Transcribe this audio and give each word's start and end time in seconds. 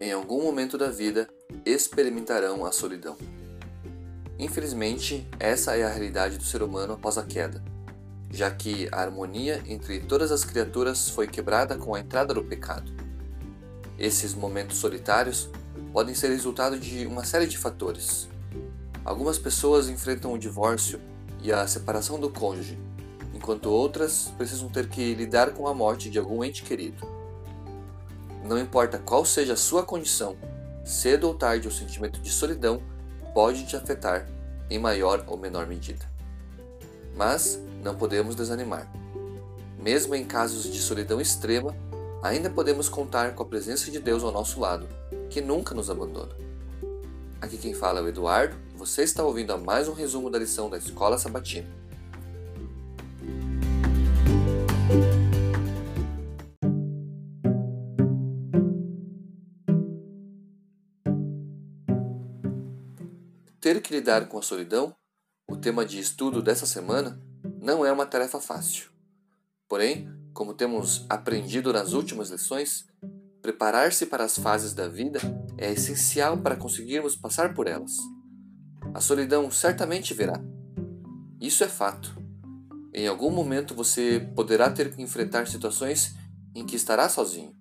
em 0.00 0.12
algum 0.12 0.42
momento 0.42 0.78
da 0.78 0.90
vida, 0.90 1.28
experimentarão 1.64 2.64
a 2.64 2.72
solidão. 2.72 3.16
Infelizmente, 4.38 5.28
essa 5.38 5.76
é 5.76 5.82
a 5.82 5.88
realidade 5.88 6.38
do 6.38 6.44
ser 6.44 6.62
humano 6.62 6.94
após 6.94 7.18
a 7.18 7.22
queda, 7.22 7.62
já 8.30 8.50
que 8.50 8.88
a 8.90 9.00
harmonia 9.00 9.62
entre 9.66 10.00
todas 10.00 10.32
as 10.32 10.44
criaturas 10.44 11.10
foi 11.10 11.26
quebrada 11.26 11.76
com 11.76 11.94
a 11.94 12.00
entrada 12.00 12.32
do 12.32 12.42
pecado. 12.42 12.90
Esses 13.98 14.32
momentos 14.32 14.78
solitários 14.78 15.50
podem 15.92 16.14
ser 16.14 16.28
resultado 16.28 16.78
de 16.78 17.06
uma 17.06 17.24
série 17.24 17.46
de 17.46 17.58
fatores. 17.58 18.28
Algumas 19.04 19.38
pessoas 19.38 19.90
enfrentam 19.90 20.32
o 20.32 20.38
divórcio 20.38 21.00
e 21.42 21.52
a 21.52 21.66
separação 21.66 22.18
do 22.18 22.30
cônjuge, 22.30 22.78
enquanto 23.34 23.66
outras 23.66 24.32
precisam 24.38 24.68
ter 24.68 24.88
que 24.88 25.14
lidar 25.14 25.52
com 25.52 25.68
a 25.68 25.74
morte 25.74 26.08
de 26.08 26.18
algum 26.18 26.42
ente 26.42 26.62
querido. 26.62 27.19
Não 28.50 28.58
importa 28.58 28.98
qual 28.98 29.24
seja 29.24 29.52
a 29.52 29.56
sua 29.56 29.84
condição, 29.84 30.36
cedo 30.84 31.28
ou 31.28 31.34
tarde 31.34 31.68
o 31.68 31.70
sentimento 31.70 32.20
de 32.20 32.32
solidão 32.32 32.82
pode 33.32 33.64
te 33.64 33.76
afetar 33.76 34.26
em 34.68 34.76
maior 34.76 35.24
ou 35.28 35.38
menor 35.38 35.68
medida. 35.68 36.04
Mas 37.14 37.62
não 37.80 37.94
podemos 37.94 38.34
desanimar. 38.34 38.90
Mesmo 39.78 40.16
em 40.16 40.24
casos 40.24 40.64
de 40.64 40.80
solidão 40.80 41.20
extrema, 41.20 41.76
ainda 42.24 42.50
podemos 42.50 42.88
contar 42.88 43.36
com 43.36 43.44
a 43.44 43.46
presença 43.46 43.88
de 43.88 44.00
Deus 44.00 44.24
ao 44.24 44.32
nosso 44.32 44.58
lado, 44.58 44.88
que 45.28 45.40
nunca 45.40 45.72
nos 45.72 45.88
abandona. 45.88 46.34
Aqui 47.40 47.56
quem 47.56 47.72
fala 47.72 48.00
é 48.00 48.02
o 48.02 48.08
Eduardo, 48.08 48.56
você 48.74 49.04
está 49.04 49.22
ouvindo 49.22 49.52
a 49.52 49.58
mais 49.58 49.86
um 49.86 49.94
resumo 49.94 50.28
da 50.28 50.40
lição 50.40 50.68
da 50.68 50.76
Escola 50.76 51.18
Sabatina. 51.18 51.68
Ter 63.60 63.82
que 63.82 63.92
lidar 63.92 64.26
com 64.26 64.38
a 64.38 64.42
solidão, 64.42 64.96
o 65.46 65.54
tema 65.54 65.84
de 65.84 66.00
estudo 66.00 66.40
dessa 66.40 66.64
semana, 66.64 67.20
não 67.60 67.84
é 67.84 67.92
uma 67.92 68.06
tarefa 68.06 68.40
fácil. 68.40 68.88
Porém, 69.68 70.08
como 70.32 70.54
temos 70.54 71.04
aprendido 71.10 71.70
nas 71.70 71.92
últimas 71.92 72.30
lições, 72.30 72.86
preparar-se 73.42 74.06
para 74.06 74.24
as 74.24 74.38
fases 74.38 74.72
da 74.72 74.88
vida 74.88 75.20
é 75.58 75.70
essencial 75.72 76.38
para 76.38 76.56
conseguirmos 76.56 77.14
passar 77.14 77.52
por 77.52 77.66
elas. 77.66 77.98
A 78.94 79.00
solidão 79.02 79.50
certamente 79.50 80.14
virá. 80.14 80.40
Isso 81.38 81.62
é 81.62 81.68
fato. 81.68 82.16
Em 82.94 83.06
algum 83.06 83.30
momento 83.30 83.74
você 83.74 84.26
poderá 84.34 84.70
ter 84.70 84.90
que 84.90 85.02
enfrentar 85.02 85.46
situações 85.46 86.14
em 86.54 86.64
que 86.64 86.76
estará 86.76 87.10
sozinho. 87.10 87.54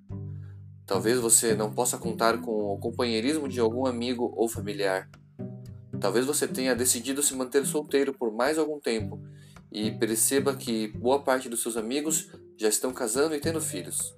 Talvez 0.85 1.19
você 1.19 1.55
não 1.55 1.73
possa 1.73 1.97
contar 1.97 2.39
com 2.39 2.73
o 2.73 2.79
companheirismo 2.79 3.49
de 3.49 3.59
algum 3.59 3.85
amigo 3.85 4.33
ou 4.37 4.47
familiar. 4.47 5.09
Talvez 5.99 6.25
você 6.25 6.47
tenha 6.47 6.75
decidido 6.75 7.21
se 7.21 7.35
manter 7.35 7.65
solteiro 7.65 8.13
por 8.13 8.31
mais 8.31 8.57
algum 8.57 8.79
tempo 8.79 9.19
e 9.71 9.91
perceba 9.91 10.55
que 10.55 10.87
boa 10.87 11.21
parte 11.21 11.49
dos 11.49 11.61
seus 11.61 11.77
amigos 11.77 12.29
já 12.57 12.67
estão 12.67 12.91
casando 12.91 13.35
e 13.35 13.39
tendo 13.39 13.61
filhos. 13.61 14.15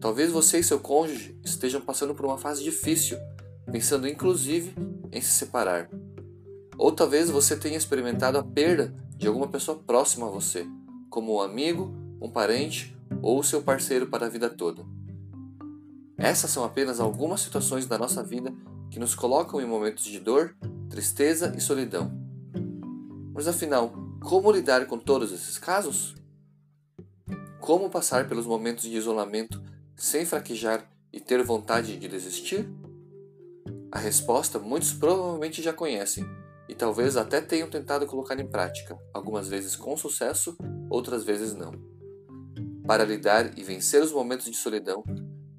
Talvez 0.00 0.30
você 0.30 0.58
e 0.58 0.64
seu 0.64 0.78
cônjuge 0.78 1.36
estejam 1.42 1.80
passando 1.80 2.14
por 2.14 2.26
uma 2.26 2.38
fase 2.38 2.62
difícil, 2.62 3.18
pensando 3.70 4.06
inclusive 4.06 4.74
em 5.10 5.20
se 5.20 5.32
separar. 5.32 5.90
Ou 6.76 6.92
talvez 6.92 7.30
você 7.30 7.56
tenha 7.56 7.76
experimentado 7.76 8.38
a 8.38 8.42
perda 8.42 8.94
de 9.16 9.26
alguma 9.26 9.48
pessoa 9.48 9.78
próxima 9.78 10.26
a 10.26 10.30
você, 10.30 10.66
como 11.08 11.36
um 11.36 11.40
amigo, 11.40 11.94
um 12.20 12.30
parente 12.30 12.96
ou 13.22 13.42
seu 13.42 13.62
parceiro 13.62 14.06
para 14.08 14.26
a 14.26 14.28
vida 14.28 14.50
toda. 14.50 14.84
Essas 16.16 16.50
são 16.50 16.64
apenas 16.64 17.00
algumas 17.00 17.40
situações 17.40 17.86
da 17.86 17.98
nossa 17.98 18.22
vida 18.22 18.52
que 18.90 18.98
nos 18.98 19.14
colocam 19.14 19.60
em 19.60 19.66
momentos 19.66 20.04
de 20.04 20.20
dor, 20.20 20.54
tristeza 20.94 21.52
e 21.56 21.60
solidão. 21.60 22.08
Mas 23.34 23.48
afinal, 23.48 23.92
como 24.22 24.52
lidar 24.52 24.86
com 24.86 24.96
todos 24.96 25.32
esses 25.32 25.58
casos? 25.58 26.14
Como 27.60 27.90
passar 27.90 28.28
pelos 28.28 28.46
momentos 28.46 28.84
de 28.84 28.96
isolamento 28.96 29.60
sem 29.96 30.24
fraquejar 30.24 30.88
e 31.12 31.18
ter 31.18 31.42
vontade 31.42 31.98
de 31.98 32.06
desistir? 32.06 32.68
A 33.90 33.98
resposta 33.98 34.60
muitos 34.60 34.92
provavelmente 34.92 35.60
já 35.60 35.72
conhecem 35.72 36.24
e 36.68 36.76
talvez 36.76 37.16
até 37.16 37.40
tenham 37.40 37.68
tentado 37.68 38.06
colocar 38.06 38.38
em 38.38 38.46
prática, 38.46 38.96
algumas 39.12 39.48
vezes 39.48 39.74
com 39.74 39.96
sucesso, 39.96 40.56
outras 40.88 41.24
vezes 41.24 41.54
não. 41.54 41.72
Para 42.86 43.04
lidar 43.04 43.58
e 43.58 43.64
vencer 43.64 44.00
os 44.00 44.12
momentos 44.12 44.46
de 44.46 44.56
solidão, 44.56 45.02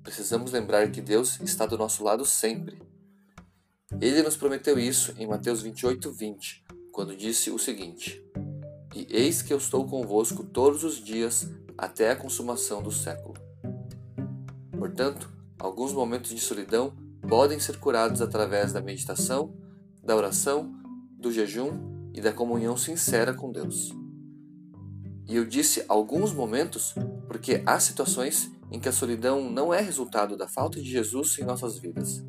precisamos 0.01 0.53
lembrar 0.53 0.89
que 0.91 1.01
Deus 1.01 1.41
está 1.41 1.65
do 1.65 1.77
nosso 1.77 2.05
lado 2.05 2.23
sempre. 2.23 2.94
Ele 4.01 4.21
nos 4.21 4.35
prometeu 4.35 4.77
isso 4.77 5.13
em 5.17 5.25
Mateus 5.25 5.61
28, 5.61 6.11
20, 6.11 6.65
quando 6.91 7.15
disse 7.15 7.49
o 7.49 7.57
seguinte: 7.57 8.21
E 8.93 9.07
eis 9.09 9.41
que 9.41 9.53
eu 9.53 9.57
estou 9.57 9.87
convosco 9.87 10.43
todos 10.43 10.83
os 10.83 11.03
dias 11.03 11.49
até 11.77 12.11
a 12.11 12.15
consumação 12.15 12.83
do 12.83 12.91
século. 12.91 13.35
Portanto, 14.77 15.31
alguns 15.57 15.93
momentos 15.93 16.31
de 16.31 16.39
solidão 16.39 16.93
podem 17.27 17.59
ser 17.59 17.79
curados 17.79 18.21
através 18.21 18.73
da 18.73 18.81
meditação, 18.81 19.55
da 20.03 20.15
oração, 20.15 20.73
do 21.17 21.31
jejum 21.31 22.11
e 22.13 22.21
da 22.21 22.33
comunhão 22.33 22.77
sincera 22.77 23.33
com 23.33 23.51
Deus. 23.51 23.91
E 25.27 25.35
eu 25.35 25.45
disse 25.45 25.83
alguns 25.87 26.33
momentos 26.33 26.93
porque 27.27 27.63
há 27.65 27.79
situações 27.79 28.51
em 28.71 28.79
que 28.79 28.89
a 28.89 28.91
solidão 28.91 29.49
não 29.49 29.73
é 29.73 29.81
resultado 29.81 30.37
da 30.37 30.47
falta 30.47 30.79
de 30.79 30.89
Jesus 30.89 31.39
em 31.39 31.43
nossas 31.43 31.79
vidas. 31.79 32.23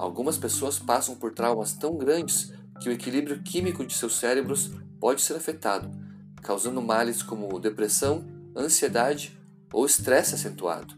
Algumas 0.00 0.38
pessoas 0.38 0.78
passam 0.78 1.14
por 1.14 1.34
traumas 1.34 1.74
tão 1.74 1.94
grandes 1.98 2.54
que 2.80 2.88
o 2.88 2.92
equilíbrio 2.92 3.42
químico 3.42 3.84
de 3.84 3.92
seus 3.92 4.16
cérebros 4.16 4.70
pode 4.98 5.20
ser 5.20 5.36
afetado, 5.36 5.90
causando 6.40 6.80
males 6.80 7.22
como 7.22 7.60
depressão, 7.60 8.24
ansiedade 8.56 9.38
ou 9.70 9.84
estresse 9.84 10.34
acentuado. 10.34 10.94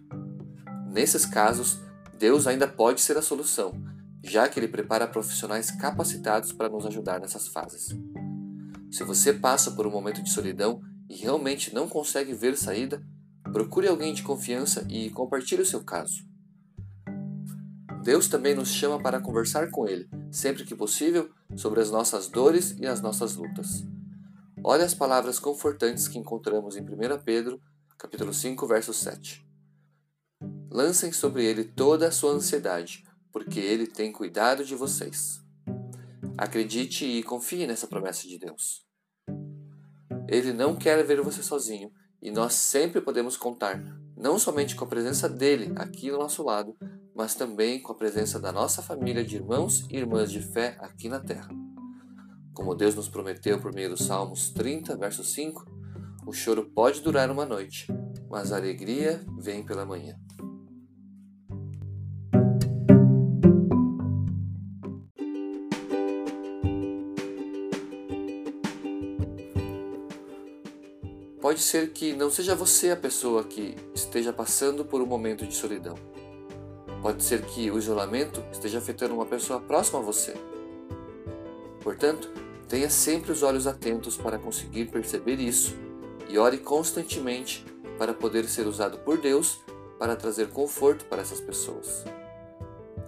Nesses 0.86 1.26
casos, 1.26 1.80
Deus 2.16 2.46
ainda 2.46 2.68
pode 2.68 3.00
ser 3.00 3.18
a 3.18 3.22
solução, 3.22 3.72
já 4.22 4.48
que 4.48 4.60
Ele 4.60 4.68
prepara 4.68 5.08
profissionais 5.08 5.72
capacitados 5.72 6.52
para 6.52 6.68
nos 6.68 6.86
ajudar 6.86 7.18
nessas 7.18 7.48
fases. 7.48 7.88
Se 8.88 9.02
você 9.02 9.32
passa 9.32 9.72
por 9.72 9.84
um 9.84 9.90
momento 9.90 10.22
de 10.22 10.30
solidão 10.30 10.80
e 11.10 11.16
realmente 11.16 11.74
não 11.74 11.88
consegue 11.88 12.34
ver 12.34 12.56
saída, 12.56 13.04
procure 13.52 13.88
alguém 13.88 14.14
de 14.14 14.22
confiança 14.22 14.86
e 14.88 15.10
compartilhe 15.10 15.62
o 15.62 15.66
seu 15.66 15.82
caso. 15.82 16.30
Deus 18.02 18.26
também 18.26 18.52
nos 18.52 18.68
chama 18.68 19.00
para 19.00 19.20
conversar 19.20 19.70
com 19.70 19.86
Ele, 19.86 20.08
sempre 20.30 20.64
que 20.64 20.74
possível, 20.74 21.30
sobre 21.56 21.80
as 21.80 21.90
nossas 21.90 22.26
dores 22.26 22.74
e 22.78 22.84
as 22.84 23.00
nossas 23.00 23.36
lutas. 23.36 23.86
Olhe 24.64 24.82
as 24.82 24.92
palavras 24.92 25.38
confortantes 25.38 26.08
que 26.08 26.18
encontramos 26.18 26.76
em 26.76 26.82
1 26.82 27.22
Pedro, 27.24 27.60
capítulo 27.96 28.34
5, 28.34 28.66
verso 28.66 28.92
7. 28.92 29.46
Lancem 30.68 31.12
sobre 31.12 31.44
ele 31.44 31.62
toda 31.62 32.08
a 32.08 32.10
sua 32.10 32.32
ansiedade, 32.32 33.04
porque 33.30 33.60
ele 33.60 33.86
tem 33.86 34.10
cuidado 34.10 34.64
de 34.64 34.74
vocês. 34.74 35.40
Acredite 36.36 37.04
e 37.04 37.22
confie 37.22 37.68
nessa 37.68 37.86
promessa 37.86 38.26
de 38.26 38.36
Deus. 38.36 38.84
Ele 40.26 40.52
não 40.52 40.74
quer 40.74 41.04
ver 41.04 41.20
você 41.20 41.42
sozinho 41.42 41.92
e 42.20 42.32
nós 42.32 42.54
sempre 42.54 43.00
podemos 43.00 43.36
contar 43.36 43.80
não 44.16 44.38
somente 44.38 44.74
com 44.74 44.84
a 44.84 44.88
presença 44.88 45.28
dele 45.28 45.72
aqui 45.76 46.10
ao 46.10 46.18
nosso 46.18 46.42
lado, 46.42 46.76
mas 47.14 47.34
também 47.34 47.80
com 47.80 47.92
a 47.92 47.94
presença 47.94 48.38
da 48.40 48.52
nossa 48.52 48.82
família 48.82 49.24
de 49.24 49.36
irmãos 49.36 49.86
e 49.90 49.96
irmãs 49.96 50.30
de 50.30 50.40
fé 50.40 50.76
aqui 50.80 51.08
na 51.08 51.20
terra. 51.20 51.48
Como 52.54 52.74
Deus 52.74 52.94
nos 52.94 53.08
prometeu 53.08 53.60
por 53.60 53.74
meio 53.74 53.90
dos 53.90 54.06
Salmos 54.06 54.50
30, 54.50 54.96
verso 54.96 55.24
5, 55.24 55.64
o 56.26 56.32
choro 56.32 56.70
pode 56.74 57.00
durar 57.00 57.30
uma 57.30 57.44
noite, 57.44 57.86
mas 58.30 58.52
a 58.52 58.56
alegria 58.56 59.24
vem 59.38 59.64
pela 59.64 59.84
manhã. 59.84 60.16
Pode 71.40 71.60
ser 71.60 71.90
que 71.90 72.14
não 72.14 72.30
seja 72.30 72.54
você 72.54 72.90
a 72.92 72.96
pessoa 72.96 73.42
que 73.42 73.74
esteja 73.92 74.32
passando 74.32 74.84
por 74.84 75.02
um 75.02 75.06
momento 75.06 75.44
de 75.44 75.54
solidão. 75.54 75.96
Pode 77.02 77.24
ser 77.24 77.42
que 77.42 77.68
o 77.68 77.78
isolamento 77.78 78.42
esteja 78.52 78.78
afetando 78.78 79.14
uma 79.14 79.26
pessoa 79.26 79.60
próxima 79.60 79.98
a 79.98 80.02
você. 80.02 80.34
Portanto, 81.82 82.30
tenha 82.68 82.88
sempre 82.88 83.32
os 83.32 83.42
olhos 83.42 83.66
atentos 83.66 84.16
para 84.16 84.38
conseguir 84.38 84.84
perceber 84.86 85.40
isso 85.40 85.74
e 86.28 86.38
ore 86.38 86.58
constantemente 86.58 87.66
para 87.98 88.14
poder 88.14 88.44
ser 88.44 88.68
usado 88.68 88.98
por 88.98 89.18
Deus 89.18 89.60
para 89.98 90.14
trazer 90.14 90.50
conforto 90.50 91.04
para 91.06 91.22
essas 91.22 91.40
pessoas. 91.40 92.04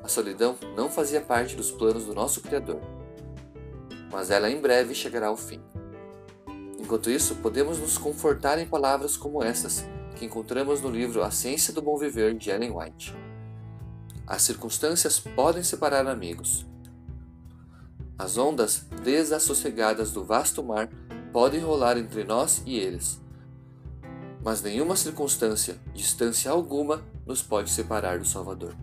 A 0.03 0.09
solidão 0.09 0.57
não 0.77 0.91
fazia 0.91 1.21
parte 1.21 1.55
dos 1.55 1.71
planos 1.71 2.05
do 2.05 2.15
nosso 2.15 2.41
Criador, 2.41 2.81
mas 4.11 4.31
ela 4.31 4.51
em 4.51 4.61
breve 4.61 4.93
chegará 4.93 5.29
ao 5.29 5.37
fim. 5.37 5.63
Enquanto 6.79 7.11
isso, 7.11 7.37
podemos 7.37 7.79
nos 7.79 7.97
confortar 7.97 8.59
em 8.59 8.67
palavras 8.67 9.17
como 9.17 9.43
essas 9.43 9.87
que 10.17 10.27
encontramos 10.27 10.81
no 10.83 10.91
livro 10.91 11.23
A 11.23 11.31
Ciência 11.31 11.73
do 11.73 11.81
Bom 11.81 11.97
Viver 11.97 12.35
de 12.35 12.51
Ellen 12.51 12.77
White. 12.77 13.24
As 14.27 14.43
circunstâncias 14.43 15.19
podem 15.19 15.63
separar 15.63 16.07
amigos. 16.07 16.67
As 18.19 18.39
ondas 18.39 18.87
desassossegadas 19.03 20.13
do 20.13 20.25
vasto 20.25 20.63
mar 20.63 20.89
podem 21.33 21.61
rolar 21.61 21.99
entre 21.99 22.25
nós 22.25 22.63
e 22.65 22.79
eles. 22.79 23.21
Mas 24.43 24.63
nenhuma 24.63 24.97
circunstância, 24.97 25.79
distância 25.93 26.51
alguma, 26.51 27.03
nos 27.27 27.43
pode 27.43 27.71
separar 27.71 28.19
do 28.19 28.25
Salvador. 28.25 28.75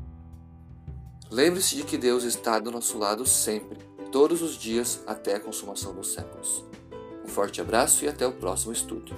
Lembre-se 1.29 1.75
de 1.75 1.83
que 1.83 1.97
Deus 1.97 2.23
está 2.23 2.59
do 2.59 2.71
nosso 2.71 2.97
lado 2.97 3.25
sempre, 3.25 3.79
todos 4.11 4.41
os 4.41 4.55
dias 4.55 5.01
até 5.07 5.35
a 5.35 5.39
consumação 5.39 5.95
dos 5.95 6.13
séculos. 6.13 6.65
Um 7.23 7.27
forte 7.27 7.61
abraço 7.61 8.03
e 8.03 8.07
até 8.09 8.27
o 8.27 8.33
próximo 8.33 8.73
estudo. 8.73 9.15